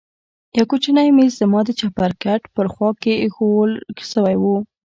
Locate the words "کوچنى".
0.71-1.03